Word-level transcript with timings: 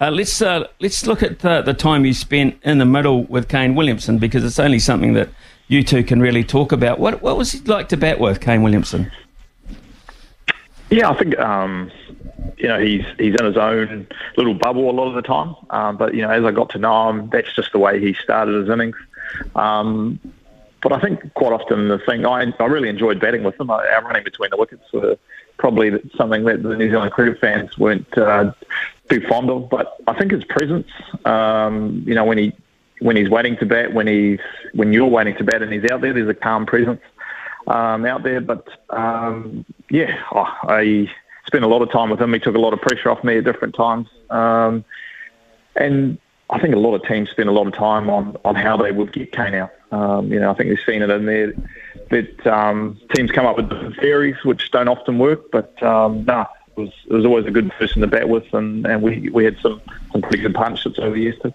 Uh, 0.00 0.10
let's 0.10 0.40
uh, 0.40 0.66
let's 0.80 1.06
look 1.06 1.22
at 1.22 1.40
the, 1.40 1.60
the 1.60 1.74
time 1.74 2.06
you 2.06 2.14
spent 2.14 2.58
in 2.62 2.78
the 2.78 2.86
middle 2.86 3.24
with 3.24 3.48
Kane 3.48 3.74
Williamson 3.74 4.18
because 4.18 4.44
it's 4.44 4.58
only 4.58 4.78
something 4.78 5.12
that 5.12 5.28
you 5.68 5.84
two 5.84 6.02
can 6.02 6.20
really 6.20 6.42
talk 6.42 6.72
about. 6.72 6.98
What 6.98 7.20
what 7.20 7.36
was 7.36 7.52
it 7.52 7.68
like 7.68 7.90
to 7.90 7.98
bat 7.98 8.18
with 8.18 8.40
Kane 8.40 8.62
Williamson? 8.62 9.12
Yeah, 10.88 11.10
I 11.10 11.14
think 11.14 11.38
um, 11.38 11.90
you 12.56 12.68
know 12.68 12.80
he's 12.80 13.04
he's 13.18 13.34
in 13.34 13.44
his 13.44 13.58
own 13.58 14.06
little 14.38 14.54
bubble 14.54 14.88
a 14.88 14.92
lot 14.92 15.08
of 15.08 15.14
the 15.14 15.22
time. 15.22 15.54
Um, 15.68 15.98
but 15.98 16.14
you 16.14 16.22
know, 16.22 16.30
as 16.30 16.44
I 16.44 16.50
got 16.50 16.70
to 16.70 16.78
know 16.78 17.10
him, 17.10 17.28
that's 17.28 17.52
just 17.54 17.72
the 17.72 17.78
way 17.78 18.00
he 18.00 18.14
started 18.14 18.54
his 18.54 18.70
innings. 18.70 18.96
Um, 19.54 20.18
but 20.82 20.94
I 20.94 21.00
think 21.00 21.34
quite 21.34 21.52
often 21.52 21.88
the 21.88 21.98
thing 21.98 22.24
I, 22.24 22.52
I 22.58 22.64
really 22.64 22.88
enjoyed 22.88 23.20
batting 23.20 23.42
with 23.42 23.60
him. 23.60 23.70
Our 23.70 24.02
running 24.02 24.24
between 24.24 24.48
the 24.48 24.56
wickets 24.56 24.90
were 24.94 25.18
probably 25.58 25.92
something 26.16 26.44
that 26.44 26.62
the 26.62 26.74
New 26.74 26.88
Zealand 26.88 27.12
cricket 27.12 27.38
fans 27.38 27.76
weren't 27.76 28.16
uh, 28.16 28.52
too 29.10 29.20
fond 29.28 29.50
of. 29.50 29.68
But 29.68 29.96
I 30.06 30.14
think 30.14 30.32
his 30.32 30.44
presence, 30.44 30.88
um, 31.24 32.02
you 32.06 32.14
know, 32.14 32.24
when 32.24 32.38
he 32.38 32.52
when 33.00 33.16
he's 33.16 33.28
waiting 33.28 33.56
to 33.58 33.66
bat, 33.66 33.92
when 33.92 34.06
he's 34.06 34.40
when 34.74 34.92
you're 34.92 35.06
waiting 35.06 35.36
to 35.36 35.44
bat 35.44 35.62
and 35.62 35.72
he's 35.72 35.90
out 35.90 36.00
there, 36.00 36.12
there's 36.12 36.28
a 36.28 36.34
calm 36.34 36.66
presence 36.66 37.00
um, 37.66 38.06
out 38.06 38.22
there. 38.22 38.40
But 38.40 38.68
um, 38.90 39.64
yeah, 39.90 40.22
oh, 40.32 40.46
I 40.62 41.10
spent 41.46 41.64
a 41.64 41.68
lot 41.68 41.82
of 41.82 41.90
time 41.90 42.10
with 42.10 42.20
him. 42.20 42.32
He 42.32 42.38
took 42.38 42.54
a 42.54 42.60
lot 42.60 42.72
of 42.72 42.80
pressure 42.80 43.10
off 43.10 43.24
me 43.24 43.38
at 43.38 43.44
different 43.44 43.74
times, 43.74 44.08
um, 44.30 44.84
and 45.76 46.18
I 46.50 46.58
think 46.58 46.74
a 46.74 46.78
lot 46.78 46.94
of 46.94 47.02
teams 47.04 47.30
spend 47.30 47.48
a 47.48 47.52
lot 47.52 47.66
of 47.66 47.74
time 47.74 48.10
on 48.10 48.36
on 48.44 48.54
how 48.54 48.76
they 48.76 48.92
would 48.92 49.12
get 49.12 49.32
Kane 49.32 49.54
out. 49.54 49.72
Um, 49.92 50.32
you 50.32 50.38
know, 50.38 50.50
I 50.50 50.54
think 50.54 50.68
we've 50.68 50.78
seen 50.86 51.02
it 51.02 51.10
in 51.10 51.26
there 51.26 51.52
that 52.10 52.46
um, 52.46 53.00
teams 53.14 53.30
come 53.30 53.46
up 53.46 53.56
with 53.56 53.96
theories 53.96 54.36
which 54.44 54.70
don't 54.70 54.88
often 54.88 55.18
work, 55.18 55.50
but 55.50 55.80
um, 55.82 56.24
no, 56.24 56.42
it 56.42 56.59
was, 56.76 56.90
it 57.08 57.12
was 57.12 57.24
always 57.24 57.46
a 57.46 57.50
good 57.50 57.70
person 57.72 58.00
to 58.02 58.06
bat 58.06 58.28
with, 58.28 58.52
and, 58.52 58.86
and 58.86 59.02
we, 59.02 59.28
we 59.30 59.44
had 59.44 59.56
some, 59.60 59.80
some 60.12 60.22
pretty 60.22 60.42
good 60.42 60.54
partnerships 60.54 60.98
over 60.98 61.14
the 61.14 61.22
years 61.22 61.36
too. 61.42 61.48